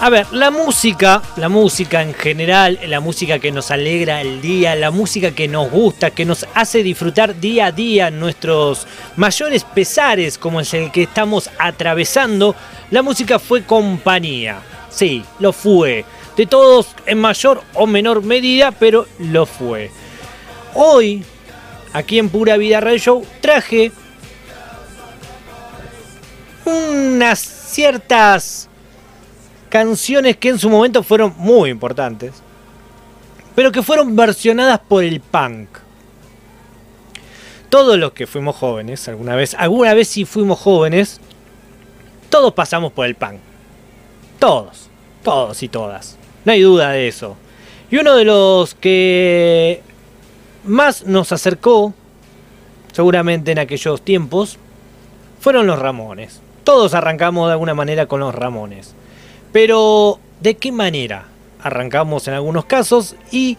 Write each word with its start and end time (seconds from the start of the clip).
A 0.00 0.10
ver, 0.10 0.32
la 0.32 0.52
música, 0.52 1.20
la 1.34 1.48
música 1.48 2.02
en 2.02 2.14
general, 2.14 2.78
la 2.86 3.00
música 3.00 3.40
que 3.40 3.50
nos 3.50 3.72
alegra 3.72 4.20
el 4.20 4.40
día, 4.40 4.76
la 4.76 4.92
música 4.92 5.32
que 5.32 5.48
nos 5.48 5.72
gusta, 5.72 6.12
que 6.12 6.24
nos 6.24 6.46
hace 6.54 6.84
disfrutar 6.84 7.40
día 7.40 7.66
a 7.66 7.72
día 7.72 8.08
nuestros 8.08 8.86
mayores 9.16 9.64
pesares, 9.64 10.38
como 10.38 10.60
es 10.60 10.72
el 10.72 10.92
que 10.92 11.02
estamos 11.02 11.50
atravesando, 11.58 12.54
la 12.92 13.02
música 13.02 13.40
fue 13.40 13.64
compañía. 13.64 14.60
Sí, 14.88 15.24
lo 15.40 15.52
fue. 15.52 16.04
De 16.36 16.46
todos 16.46 16.94
en 17.04 17.18
mayor 17.18 17.64
o 17.74 17.88
menor 17.88 18.22
medida, 18.22 18.70
pero 18.70 19.04
lo 19.18 19.46
fue. 19.46 19.90
Hoy, 20.74 21.24
aquí 21.92 22.20
en 22.20 22.28
Pura 22.28 22.56
Vida 22.56 22.78
Radio 22.78 22.98
Show, 22.98 23.26
traje 23.40 23.90
unas 26.64 27.40
ciertas 27.40 28.67
canciones 29.68 30.36
que 30.36 30.48
en 30.48 30.58
su 30.58 30.68
momento 30.68 31.02
fueron 31.02 31.34
muy 31.36 31.70
importantes, 31.70 32.34
pero 33.54 33.72
que 33.72 33.82
fueron 33.82 34.14
versionadas 34.16 34.80
por 34.80 35.04
el 35.04 35.20
punk. 35.20 35.68
Todos 37.68 37.98
los 37.98 38.12
que 38.12 38.26
fuimos 38.26 38.56
jóvenes, 38.56 39.08
alguna 39.08 39.36
vez, 39.36 39.54
alguna 39.54 39.94
vez 39.94 40.08
si 40.08 40.24
fuimos 40.24 40.58
jóvenes, 40.58 41.20
todos 42.30 42.52
pasamos 42.54 42.92
por 42.92 43.06
el 43.06 43.14
punk. 43.14 43.38
Todos, 44.38 44.88
todos 45.22 45.62
y 45.62 45.68
todas. 45.68 46.16
No 46.44 46.52
hay 46.52 46.62
duda 46.62 46.90
de 46.90 47.08
eso. 47.08 47.36
Y 47.90 47.96
uno 47.96 48.14
de 48.14 48.24
los 48.24 48.74
que 48.74 49.82
más 50.64 51.04
nos 51.04 51.32
acercó, 51.32 51.92
seguramente 52.92 53.52
en 53.52 53.58
aquellos 53.58 54.02
tiempos, 54.02 54.58
fueron 55.40 55.66
los 55.66 55.78
Ramones. 55.78 56.40
Todos 56.64 56.94
arrancamos 56.94 57.48
de 57.48 57.52
alguna 57.52 57.74
manera 57.74 58.06
con 58.06 58.20
los 58.20 58.34
Ramones. 58.34 58.94
Pero, 59.52 60.18
¿de 60.40 60.56
qué 60.56 60.72
manera? 60.72 61.26
Arrancamos 61.62 62.28
en 62.28 62.34
algunos 62.34 62.64
casos 62.64 63.16
y 63.30 63.58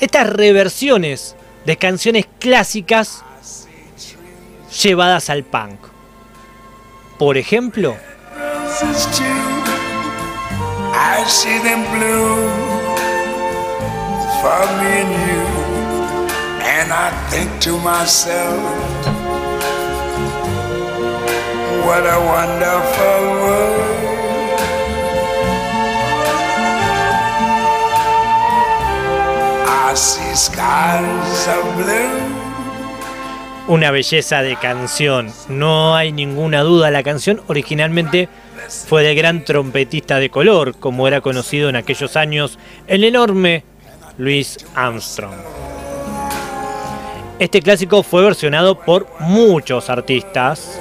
estas 0.00 0.28
reversiones 0.28 1.36
de 1.64 1.76
canciones 1.76 2.26
clásicas 2.38 3.24
llevadas 4.82 5.30
al 5.30 5.44
punk. 5.44 5.78
Por 7.18 7.36
ejemplo, 7.36 7.96
and 16.84 16.92
I 16.92 17.10
think 17.30 17.50
to 17.62 17.78
myself, 17.78 18.60
what 21.86 22.04
a 22.04 22.18
wonderful 22.32 23.22
world. 23.40 23.83
Una 33.68 33.92
belleza 33.92 34.42
de 34.42 34.56
canción, 34.56 35.32
no 35.48 35.94
hay 35.94 36.10
ninguna 36.10 36.62
duda, 36.62 36.90
la 36.90 37.04
canción 37.04 37.40
originalmente 37.46 38.28
fue 38.88 39.04
del 39.04 39.14
gran 39.14 39.44
trompetista 39.44 40.18
de 40.18 40.30
color, 40.30 40.76
como 40.80 41.06
era 41.06 41.20
conocido 41.20 41.68
en 41.68 41.76
aquellos 41.76 42.16
años, 42.16 42.58
el 42.88 43.04
enorme 43.04 43.62
Louis 44.18 44.58
Armstrong. 44.74 45.36
Este 47.38 47.62
clásico 47.62 48.02
fue 48.02 48.22
versionado 48.22 48.80
por 48.80 49.06
muchos 49.20 49.90
artistas, 49.90 50.80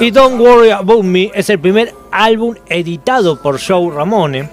Y 0.00 0.10
Don't 0.10 0.40
Worry 0.40 0.70
About 0.70 1.04
Me 1.04 1.30
es 1.34 1.50
el 1.50 1.60
primer 1.60 1.94
álbum 2.10 2.56
editado 2.66 3.40
por 3.40 3.60
Joe 3.60 3.94
Ramone 3.94 4.48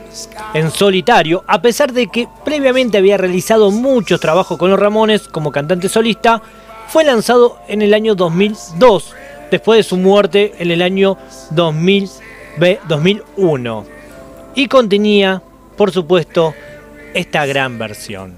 en 0.54 0.70
solitario, 0.70 1.44
a 1.48 1.62
pesar 1.62 1.92
de 1.92 2.08
que 2.08 2.28
previamente 2.44 2.98
había 2.98 3.18
realizado 3.18 3.72
muchos 3.72 4.20
trabajos 4.20 4.58
con 4.58 4.70
los 4.70 4.80
Ramones 4.80 5.28
como 5.28 5.52
cantante 5.52 5.90
solista, 5.90 6.42
fue 6.88 7.04
lanzado 7.04 7.60
en 7.68 7.82
el 7.82 7.94
año 7.94 8.16
2002, 8.16 9.14
después 9.50 9.78
de 9.78 9.84
su 9.84 9.98
muerte 9.98 10.54
en 10.60 10.72
el 10.72 10.82
año 10.82 11.18
2001. 11.52 13.86
Y 14.56 14.68
contenía, 14.68 15.42
por 15.78 15.92
supuesto, 15.92 16.54
esta 17.14 17.46
gran 17.46 17.80
versión. 17.80 18.34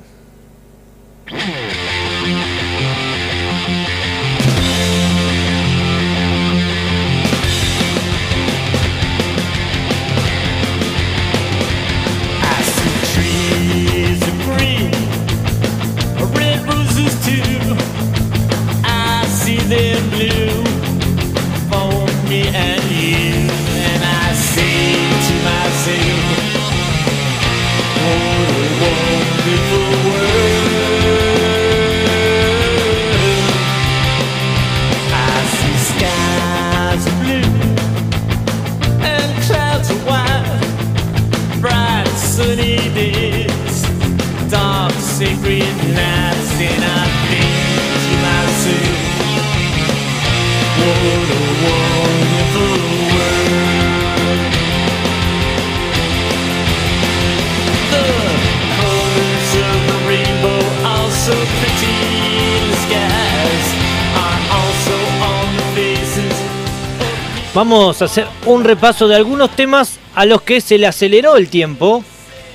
Vamos 67.53 68.01
a 68.01 68.05
hacer 68.05 68.27
un 68.45 68.63
repaso 68.63 69.09
de 69.09 69.15
algunos 69.15 69.49
temas 69.51 69.99
a 70.15 70.25
los 70.25 70.41
que 70.41 70.61
se 70.61 70.77
le 70.77 70.87
aceleró 70.87 71.35
el 71.35 71.49
tiempo 71.49 72.01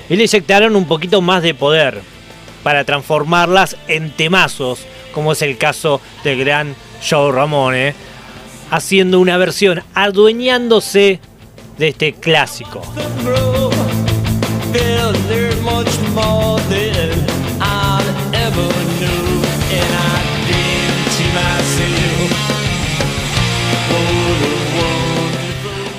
y 0.09 0.17
le 0.17 0.25
inyectaron 0.25 0.75
un 0.75 0.87
poquito 0.87 1.21
más 1.21 1.43
de 1.43 1.53
poder 1.53 2.01
para 2.62 2.84
transformarlas 2.84 3.77
en 3.89 4.11
temazos, 4.11 4.81
como 5.12 5.33
es 5.33 5.43
el 5.43 5.59
caso 5.59 6.01
del 6.25 6.39
gran 6.39 6.75
Joe 7.09 7.31
Ramone, 7.31 7.95
haciendo 8.71 9.21
una 9.21 9.37
versión 9.37 9.83
adueñándose 9.95 11.21
de 11.77 11.89
este 11.89 12.15
clásico. 12.15 12.81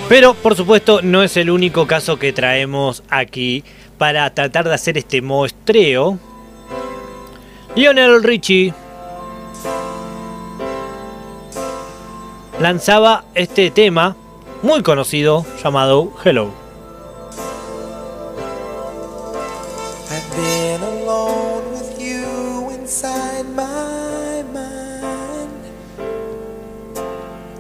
Pero 0.10 0.34
por 0.36 0.56
supuesto 0.56 1.02
no 1.02 1.22
es 1.22 1.36
el 1.36 1.50
único 1.50 1.86
caso 1.86 2.18
que 2.18 2.32
traemos 2.32 3.04
aquí 3.10 3.64
para 3.98 4.30
tratar 4.34 4.68
de 4.68 4.74
hacer 4.74 4.98
este 4.98 5.22
muestreo. 5.22 6.18
Lionel 7.76 8.24
Richie 8.24 8.74
lanzaba 12.60 13.26
este 13.36 13.70
tema 13.70 14.16
muy 14.64 14.82
conocido 14.82 15.46
llamado 15.62 16.14
Hello. 16.24 16.67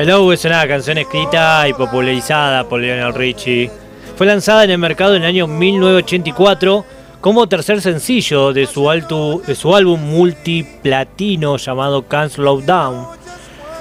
Hello 0.00 0.32
es 0.32 0.44
una 0.44 0.68
canción 0.68 0.96
escrita 0.96 1.66
y 1.68 1.72
popularizada 1.72 2.68
por 2.68 2.80
Lionel 2.80 3.12
Richie. 3.12 3.68
Fue 4.14 4.28
lanzada 4.28 4.62
en 4.62 4.70
el 4.70 4.78
mercado 4.78 5.16
en 5.16 5.22
el 5.22 5.28
año 5.28 5.48
1984 5.48 6.84
como 7.20 7.48
tercer 7.48 7.82
sencillo 7.82 8.52
de 8.52 8.68
su, 8.68 9.42
de 9.44 9.54
su 9.56 9.74
álbum 9.74 10.00
multiplatino 10.00 11.56
llamado 11.56 12.06
Can't 12.06 12.30
Slow 12.30 12.60
Down, 12.60 13.08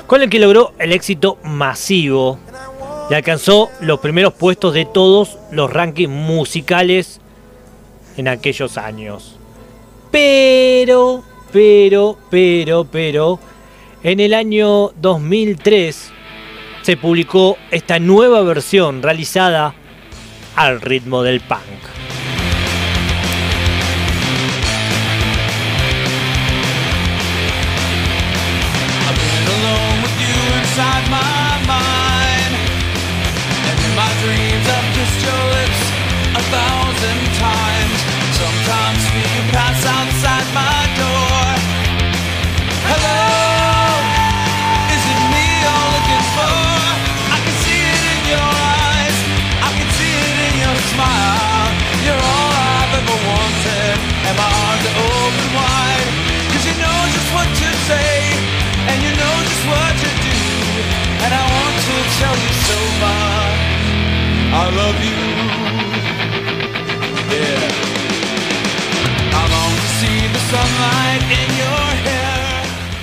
con 0.07 0.23
el 0.23 0.29
que 0.31 0.39
logró 0.39 0.73
el 0.79 0.91
éxito 0.91 1.37
masivo 1.43 2.39
y 3.11 3.13
alcanzó 3.13 3.69
los 3.81 3.99
primeros 3.99 4.33
puestos 4.33 4.73
de 4.73 4.85
todos 4.85 5.37
los 5.51 5.71
rankings 5.71 6.09
musicales 6.09 7.21
en 8.17 8.27
aquellos 8.27 8.79
años. 8.79 9.35
Pero, 10.09 11.23
pero, 11.51 12.17
pero, 12.31 12.87
pero, 12.91 13.39
en 14.07 14.21
el 14.21 14.33
año 14.33 14.93
2003 15.01 16.11
se 16.81 16.95
publicó 16.95 17.57
esta 17.71 17.99
nueva 17.99 18.41
versión 18.41 19.03
realizada 19.03 19.75
al 20.55 20.79
ritmo 20.79 21.23
del 21.23 21.41
punk. 21.41 21.96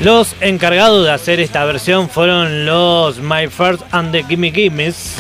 Los 0.01 0.37
encargados 0.41 1.05
de 1.05 1.13
hacer 1.13 1.41
esta 1.41 1.65
versión 1.65 2.11
fueron 2.11 2.67
los 2.67 3.19
My 3.21 3.47
First 3.47 3.83
and 3.91 4.13
the 4.13 4.23
Gimme 4.25 4.51
Gimmes. 4.51 5.15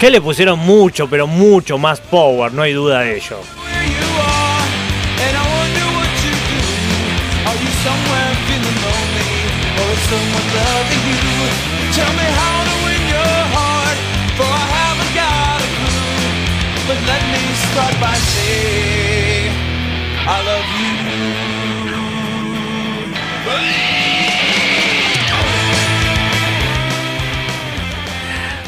Que 0.00 0.10
le 0.10 0.20
pusieron 0.20 0.58
mucho, 0.58 1.08
pero 1.08 1.26
mucho 1.26 1.78
más 1.78 2.00
power, 2.00 2.52
no 2.52 2.62
hay 2.62 2.72
duda 2.72 3.00
de 3.00 3.16
ello. 3.16 3.38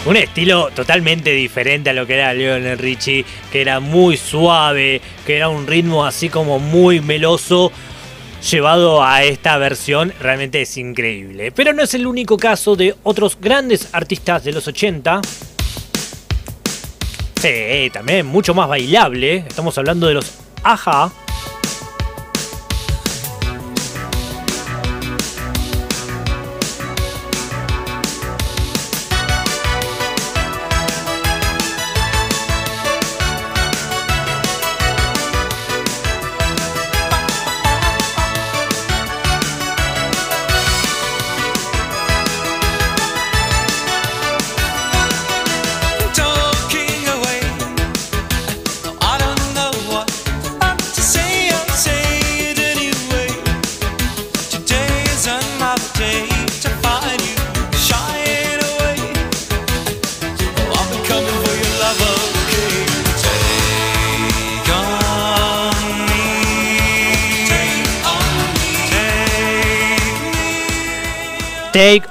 Un 0.07 0.17
estilo 0.17 0.71
totalmente 0.75 1.31
diferente 1.33 1.91
a 1.91 1.93
lo 1.93 2.07
que 2.07 2.15
era 2.15 2.35
Lionel 2.35 2.79
Richie, 2.79 3.25
que 3.53 3.61
era 3.61 3.79
muy 3.79 4.17
suave, 4.17 5.01
que 5.25 5.37
era 5.37 5.49
un 5.49 5.67
ritmo 5.69 6.05
así 6.05 6.31
como 6.31 6.59
muy 6.59 7.01
meloso, 7.01 7.71
llevado 8.43 9.05
a 9.05 9.23
esta 9.25 9.57
versión 9.59 10.13
realmente 10.21 10.63
es 10.63 10.77
increíble. 10.77 11.53
Pero 11.53 11.73
no 11.73 11.83
es 11.83 11.95
el 11.95 12.07
único 12.07 12.37
caso 12.37 12.77
de 12.77 12.95
otros 13.03 13.39
grandes 13.41 13.89
artistas 13.93 14.45
de 14.45 14.53
los 14.53 14.67
80 14.67 15.21
Sí, 17.41 17.89
también 17.93 18.27
mucho 18.27 18.53
más 18.53 18.69
bailable. 18.69 19.45
Estamos 19.47 19.79
hablando 19.79 20.09
de 20.09 20.15
los 20.15 20.33
Aja. 20.65 21.13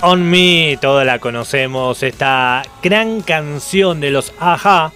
On 0.01 0.23
Me, 0.23 0.77
toda 0.81 1.03
la 1.05 1.19
conocemos, 1.19 2.03
esta 2.03 2.63
gran 2.81 3.21
canción 3.21 3.99
de 3.99 4.11
los 4.11 4.33
Aja. 4.39 4.91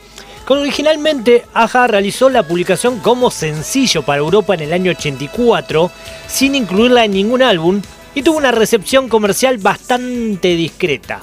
Originalmente 0.47 1.45
Aja 1.53 1.87
realizó 1.87 2.29
la 2.29 2.43
publicación 2.43 2.99
como 2.99 3.31
sencillo 3.31 4.03
para 4.03 4.19
Europa 4.19 4.53
en 4.53 4.61
el 4.61 4.73
año 4.73 4.91
84, 4.91 5.89
sin 6.27 6.55
incluirla 6.55 7.05
en 7.05 7.11
ningún 7.11 7.41
álbum, 7.41 7.81
y 8.13 8.21
tuvo 8.21 8.37
una 8.37 8.51
recepción 8.51 9.07
comercial 9.07 9.59
bastante 9.59 10.55
discreta. 10.55 11.21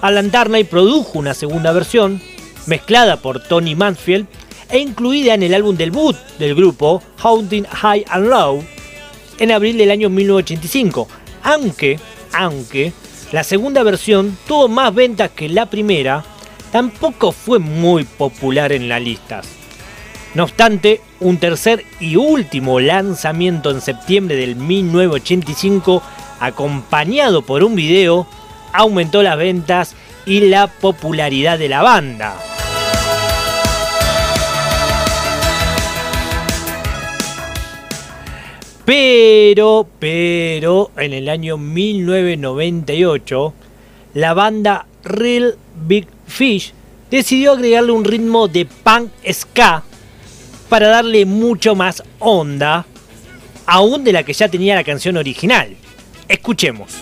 Alan 0.00 0.30
Darnay 0.30 0.64
produjo 0.64 1.18
una 1.18 1.34
segunda 1.34 1.70
versión, 1.72 2.20
mezclada 2.66 3.18
por 3.18 3.40
Tony 3.40 3.76
Mansfield, 3.76 4.26
e 4.68 4.78
incluida 4.78 5.34
en 5.34 5.44
el 5.44 5.54
álbum 5.54 5.76
debut 5.76 6.16
del 6.38 6.56
grupo, 6.56 7.02
Haunting 7.22 7.66
High 7.66 8.04
and 8.08 8.28
Low, 8.28 8.64
en 9.38 9.52
abril 9.52 9.78
del 9.78 9.92
año 9.92 10.10
1985, 10.10 11.08
aunque 11.44 12.00
aunque 12.36 12.92
la 13.32 13.42
segunda 13.42 13.82
versión 13.82 14.36
tuvo 14.46 14.68
más 14.68 14.94
ventas 14.94 15.30
que 15.30 15.48
la 15.48 15.66
primera, 15.66 16.24
tampoco 16.70 17.32
fue 17.32 17.58
muy 17.58 18.04
popular 18.04 18.72
en 18.72 18.88
las 18.88 19.02
listas. 19.02 19.46
No 20.34 20.44
obstante, 20.44 21.00
un 21.20 21.38
tercer 21.38 21.84
y 21.98 22.16
último 22.16 22.78
lanzamiento 22.78 23.70
en 23.70 23.80
septiembre 23.80 24.36
del 24.36 24.54
1985, 24.54 26.02
acompañado 26.40 27.42
por 27.42 27.64
un 27.64 27.74
video, 27.74 28.26
aumentó 28.72 29.22
las 29.22 29.38
ventas 29.38 29.94
y 30.26 30.40
la 30.40 30.66
popularidad 30.66 31.58
de 31.58 31.70
la 31.70 31.82
banda. 31.82 32.36
Pero, 38.86 39.86
pero, 39.98 40.90
en 40.96 41.12
el 41.12 41.28
año 41.28 41.58
1998, 41.58 43.52
la 44.14 44.32
banda 44.32 44.86
Real 45.02 45.58
Big 45.88 46.06
Fish 46.28 46.72
decidió 47.10 47.52
agregarle 47.52 47.90
un 47.90 48.04
ritmo 48.04 48.46
de 48.46 48.64
punk 48.64 49.10
ska 49.32 49.82
para 50.68 50.86
darle 50.86 51.26
mucho 51.26 51.74
más 51.74 52.04
onda, 52.20 52.86
aún 53.66 54.04
de 54.04 54.12
la 54.12 54.22
que 54.22 54.32
ya 54.32 54.48
tenía 54.48 54.76
la 54.76 54.84
canción 54.84 55.16
original. 55.16 55.76
Escuchemos. 56.28 56.92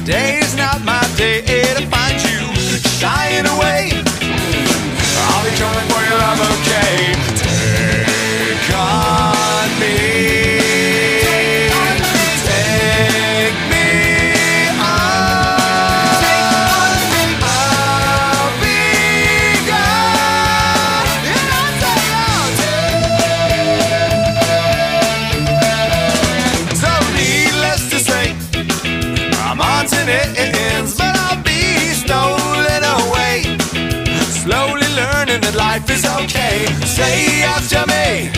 Today's 0.00 0.56
not 0.56 0.82
my 0.82 1.06
day 1.14 1.42
to 1.42 1.86
find 1.88 2.16
you 2.22 2.56
shying 2.98 3.44
away. 3.44 3.90
I'll 3.92 5.44
be 5.44 5.54
coming 5.60 5.86
for 5.90 6.00
your 6.08 6.18
love, 6.18 6.40
okay? 6.40 7.49
Say 37.00 37.42
after 37.44 37.82
me. 37.86 38.28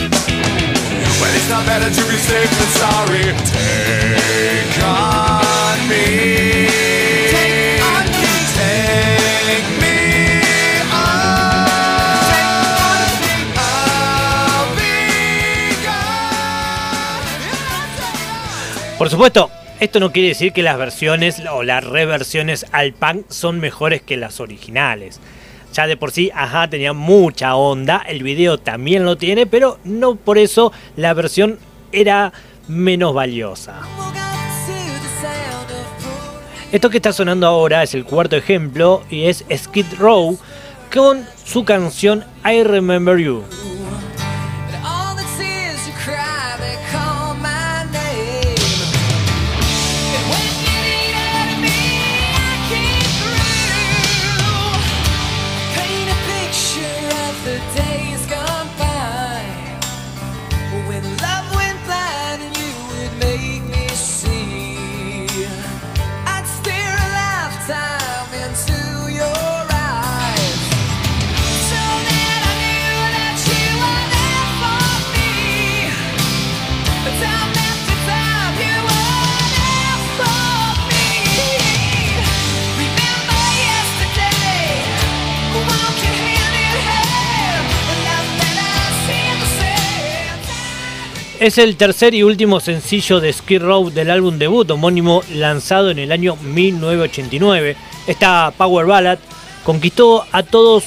Well, 1.19 1.33
it's 1.35 1.49
not 1.49 1.65
better 1.65 1.89
to 1.89 2.03
be 2.09 2.15
safe 2.15 2.49
than 2.59 2.69
sorry. 2.79 3.25
Take 3.51 4.79
on 4.81 5.77
me. 5.89 6.05
Take 7.35 7.83
on 7.83 8.05
me. 8.21 8.31
Take 8.55 9.69
me 9.83 9.97
on. 10.93 11.67
I'll 13.57 14.71
be 14.79 14.95
gone. 15.83 16.31
Por 18.97 19.09
supuesto, 19.09 19.51
esto 19.81 19.99
no 19.99 20.13
quiere 20.13 20.29
decir 20.29 20.53
que 20.53 20.63
las 20.63 20.77
versiones 20.77 21.41
o 21.51 21.63
las 21.63 21.83
reversiones 21.83 22.65
al 22.71 22.93
punk 22.93 23.25
son 23.29 23.59
mejores 23.59 24.01
que 24.01 24.15
las 24.15 24.39
originales. 24.39 25.19
Ya 25.73 25.87
de 25.87 25.97
por 25.97 26.11
sí, 26.11 26.29
ajá, 26.35 26.69
tenía 26.69 26.93
mucha 26.93 27.55
onda, 27.55 28.03
el 28.07 28.21
video 28.21 28.59
también 28.59 29.05
lo 29.05 29.17
tiene, 29.17 29.47
pero 29.47 29.79
no 29.83 30.15
por 30.15 30.37
eso 30.37 30.71
la 30.95 31.15
versión 31.15 31.57
era 31.91 32.31
menos 32.67 33.15
valiosa. 33.15 33.81
Esto 36.71 36.91
que 36.91 36.97
está 36.97 37.11
sonando 37.11 37.47
ahora 37.47 37.81
es 37.81 37.95
el 37.95 38.05
cuarto 38.05 38.35
ejemplo 38.35 39.03
y 39.09 39.25
es 39.25 39.45
Skid 39.51 39.85
Row 39.97 40.37
con 40.93 41.25
su 41.43 41.65
canción 41.65 42.23
I 42.45 42.63
Remember 42.63 43.17
You. 43.17 43.43
Es 91.43 91.57
el 91.57 91.75
tercer 91.75 92.13
y 92.13 92.23
último 92.23 92.61
sencillo 92.61 93.19
de 93.19 93.33
Skid 93.33 93.61
Row 93.61 93.89
del 93.89 94.11
álbum 94.11 94.39
debut 94.39 94.71
homónimo 94.71 95.23
lanzado 95.33 95.91
en 95.91 95.99
el 95.99 96.13
año 96.13 96.37
1989. 96.37 97.75
Esta 98.07 98.53
Power 98.57 98.85
Ballad 98.85 99.19
conquistó 99.65 100.25
a 100.31 100.43
todos 100.43 100.85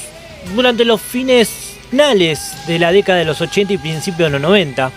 durante 0.55 0.83
los 0.83 0.99
fines 0.99 1.77
finales 1.91 2.53
de 2.65 2.79
la 2.79 2.91
década 2.91 3.19
de 3.19 3.25
los 3.25 3.39
80 3.39 3.73
y 3.73 3.77
principios 3.77 4.31
de 4.31 4.39
los 4.39 4.41
90. 4.41 4.91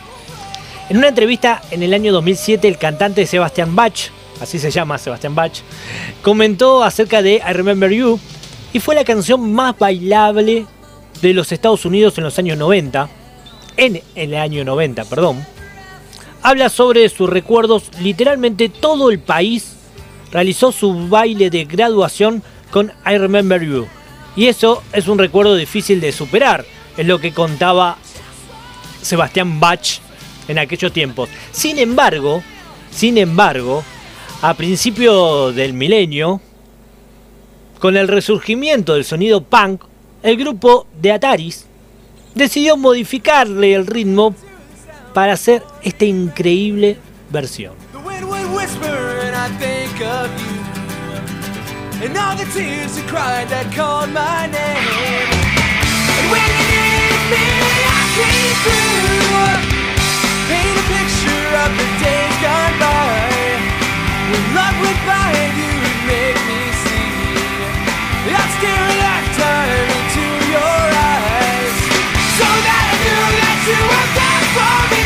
En 0.88 0.96
una 0.96 1.08
entrevista 1.08 1.60
en 1.70 1.82
el 1.82 1.92
año 1.92 2.10
2007, 2.14 2.66
el 2.66 2.78
cantante 2.78 3.26
Sebastian 3.26 3.76
Bach, 3.76 4.08
así 4.40 4.58
se 4.58 4.70
llama 4.70 4.96
Sebastian 4.96 5.34
Bach, 5.34 5.58
comentó 6.22 6.82
acerca 6.82 7.20
de 7.20 7.34
I 7.34 7.52
Remember 7.52 7.90
You 7.92 8.18
y 8.72 8.80
fue 8.80 8.94
la 8.94 9.04
canción 9.04 9.52
más 9.52 9.78
bailable 9.78 10.64
de 11.20 11.34
los 11.34 11.52
Estados 11.52 11.84
Unidos 11.84 12.16
en 12.16 12.24
los 12.24 12.38
años 12.38 12.56
90, 12.56 13.10
en 13.80 14.02
el 14.14 14.34
año 14.34 14.62
90, 14.62 15.06
perdón. 15.06 15.44
Habla 16.42 16.68
sobre 16.68 17.08
sus 17.08 17.30
recuerdos, 17.30 17.84
literalmente 18.00 18.68
todo 18.68 19.10
el 19.10 19.18
país 19.18 19.76
realizó 20.30 20.70
su 20.70 21.08
baile 21.08 21.48
de 21.48 21.64
graduación 21.64 22.42
con 22.70 22.92
I 23.06 23.16
Remember 23.16 23.62
You. 23.62 23.86
Y 24.36 24.46
eso 24.46 24.82
es 24.92 25.08
un 25.08 25.18
recuerdo 25.18 25.56
difícil 25.56 25.98
de 26.00 26.12
superar, 26.12 26.66
es 26.96 27.06
lo 27.06 27.20
que 27.20 27.32
contaba 27.32 27.96
Sebastián 29.00 29.58
Bach 29.58 30.00
en 30.46 30.58
aquellos 30.58 30.92
tiempos. 30.92 31.30
Sin 31.50 31.78
embargo, 31.78 32.42
sin 32.90 33.16
embargo, 33.16 33.82
a 34.42 34.52
principio 34.54 35.52
del 35.52 35.72
milenio, 35.72 36.42
con 37.78 37.96
el 37.96 38.08
resurgimiento 38.08 38.92
del 38.92 39.06
sonido 39.06 39.42
punk, 39.42 39.84
el 40.22 40.36
grupo 40.36 40.86
de 41.00 41.12
Ataris 41.12 41.66
decidió 42.34 42.76
modificarle 42.76 43.74
el 43.74 43.86
ritmo 43.86 44.34
para 45.14 45.32
hacer 45.32 45.62
esta 45.82 46.04
increíble 46.04 46.98
versión. 47.30 47.74
Would 47.92 48.04
you. 50.40 50.50
And 52.02 52.14
tears 52.52 52.96
you 52.96 53.04
cried 53.04 53.50
you 73.70 73.82
were 73.90 74.08
there 74.18 74.44
for 74.56 74.90
me 74.90 74.99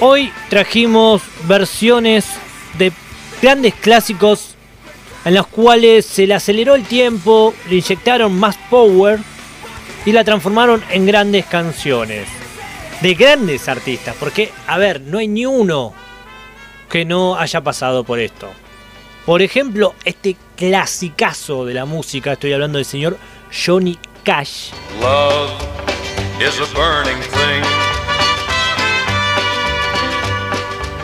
Hoy 0.00 0.32
trajimos 0.48 1.22
versiones 1.48 2.24
de 2.78 2.92
grandes 3.42 3.74
clásicos 3.74 4.54
en 5.24 5.34
los 5.34 5.48
cuales 5.48 6.06
se 6.06 6.24
le 6.24 6.34
aceleró 6.34 6.76
el 6.76 6.84
tiempo, 6.84 7.52
le 7.68 7.76
inyectaron 7.76 8.32
más 8.38 8.56
power 8.70 9.18
y 10.06 10.12
la 10.12 10.22
transformaron 10.22 10.84
en 10.90 11.04
grandes 11.04 11.46
canciones. 11.46 12.28
De 13.00 13.14
grandes 13.14 13.68
artistas, 13.68 14.14
porque, 14.20 14.52
a 14.68 14.78
ver, 14.78 15.00
no 15.00 15.18
hay 15.18 15.26
ni 15.26 15.46
uno 15.46 15.92
que 16.88 17.04
no 17.04 17.36
haya 17.36 17.60
pasado 17.60 18.04
por 18.04 18.20
esto. 18.20 18.50
Por 19.26 19.42
ejemplo, 19.42 19.96
este 20.04 20.36
clasicazo 20.56 21.64
de 21.64 21.74
la 21.74 21.86
música, 21.86 22.32
estoy 22.34 22.52
hablando 22.52 22.78
del 22.78 22.86
señor 22.86 23.18
Johnny 23.52 23.98
Cash. 24.22 24.70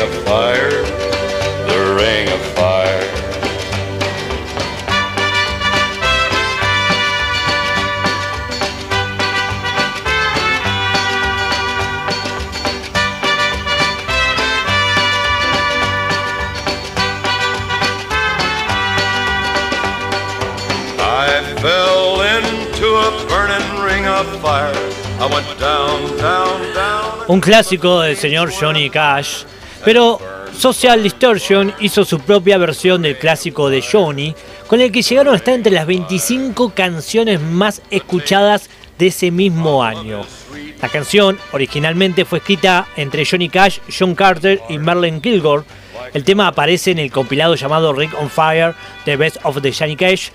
ring 0.00 0.08
of 0.08 0.24
fire, 0.24 0.70
the 1.66 1.94
ring 1.96 2.28
of 2.28 2.40
fire. 2.54 3.10
I 20.98 21.54
fell 21.60 22.22
into 22.22 22.86
a 22.86 23.28
burning 23.28 23.82
ring 23.82 24.06
of 24.06 24.26
fire. 24.40 24.72
I 25.18 25.26
went 25.26 25.46
down, 25.58 26.16
down, 26.16 26.74
down. 26.74 27.24
Un 27.28 27.40
clásico 27.40 28.00
del 28.00 28.16
señor 28.16 28.50
Johnny 28.50 28.88
Cash 28.88 29.44
Pero 29.84 30.18
Social 30.56 31.02
Distortion 31.02 31.72
hizo 31.80 32.04
su 32.04 32.20
propia 32.20 32.58
versión 32.58 33.02
del 33.02 33.16
clásico 33.16 33.70
de 33.70 33.82
Johnny, 33.82 34.34
con 34.66 34.80
el 34.80 34.92
que 34.92 35.02
llegaron 35.02 35.34
a 35.34 35.36
estar 35.36 35.54
entre 35.54 35.72
las 35.72 35.86
25 35.86 36.72
canciones 36.74 37.40
más 37.40 37.82
escuchadas 37.90 38.68
de 38.98 39.06
ese 39.06 39.30
mismo 39.30 39.82
año. 39.82 40.22
La 40.82 40.88
canción 40.88 41.38
originalmente 41.52 42.24
fue 42.24 42.38
escrita 42.38 42.86
entre 42.96 43.24
Johnny 43.24 43.48
Cash, 43.48 43.78
John 43.96 44.14
Carter 44.14 44.60
y 44.68 44.78
Merlin 44.78 45.20
Kilgore. 45.20 45.64
El 46.12 46.24
tema 46.24 46.48
aparece 46.48 46.90
en 46.90 46.98
el 46.98 47.10
compilado 47.10 47.54
llamado 47.54 47.92
Ring 47.92 48.12
on 48.18 48.28
Fire, 48.28 48.74
The 49.04 49.16
Best 49.16 49.38
of 49.44 49.60
the 49.62 49.72
Johnny 49.72 49.96
Cash, 49.96 50.30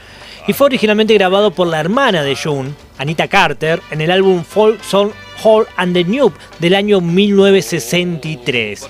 y 0.47 0.53
fue 0.53 0.65
originalmente 0.65 1.13
grabado 1.13 1.51
por 1.51 1.67
la 1.67 1.79
hermana 1.79 2.23
de 2.23 2.37
John, 2.41 2.75
Anita 2.97 3.27
Carter, 3.27 3.81
en 3.91 4.01
el 4.01 4.11
álbum 4.11 4.43
Folk 4.43 4.81
Song 4.83 5.11
Hall 5.43 5.67
and 5.77 5.93
the 5.93 6.03
Noob 6.03 6.33
del 6.59 6.75
año 6.75 7.01
1963. 7.01 8.87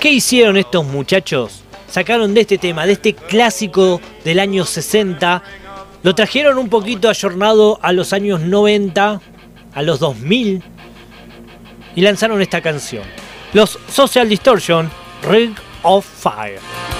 ¿Qué 0.00 0.10
hicieron 0.10 0.56
estos 0.56 0.84
muchachos? 0.86 1.62
Sacaron 1.88 2.34
de 2.34 2.42
este 2.42 2.58
tema, 2.58 2.86
de 2.86 2.92
este 2.92 3.14
clásico 3.14 4.00
del 4.24 4.38
año 4.38 4.64
60, 4.64 5.42
lo 6.02 6.14
trajeron 6.14 6.58
un 6.58 6.68
poquito 6.68 7.08
ayornado 7.08 7.78
a 7.82 7.92
los 7.92 8.12
años 8.12 8.40
90, 8.40 9.20
a 9.74 9.82
los 9.82 10.00
2000, 10.00 10.62
y 11.94 12.00
lanzaron 12.00 12.40
esta 12.40 12.60
canción. 12.60 13.04
Los 13.52 13.78
Social 13.88 14.28
Distortion, 14.28 14.90
Ring 15.28 15.54
of 15.82 16.06
Fire. 16.06 16.91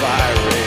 The 0.00 0.65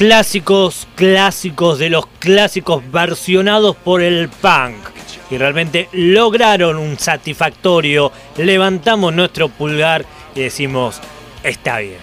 clásicos, 0.00 0.88
clásicos 0.94 1.78
de 1.78 1.90
los 1.90 2.06
clásicos 2.20 2.82
versionados 2.90 3.76
por 3.76 4.00
el 4.00 4.30
punk. 4.30 4.76
Y 5.30 5.36
realmente 5.36 5.90
lograron 5.92 6.78
un 6.78 6.98
satisfactorio. 6.98 8.10
Levantamos 8.38 9.12
nuestro 9.12 9.50
pulgar 9.50 10.06
y 10.34 10.40
decimos, 10.40 11.02
está 11.42 11.80
bien. 11.80 11.98